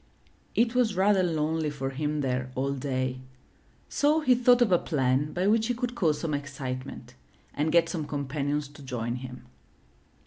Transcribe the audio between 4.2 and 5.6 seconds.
he thought of a plan by